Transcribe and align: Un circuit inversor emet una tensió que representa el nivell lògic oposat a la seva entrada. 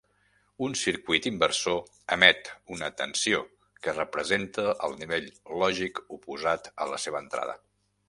Un 0.67 0.71
circuit 0.83 1.27
inversor 1.31 1.77
emet 2.15 2.49
una 2.77 2.89
tensió 3.03 3.43
que 3.85 3.95
representa 3.99 4.69
el 4.89 4.99
nivell 5.05 5.31
lògic 5.63 6.05
oposat 6.19 6.75
a 6.87 6.93
la 6.95 7.03
seva 7.09 7.27
entrada. 7.27 7.61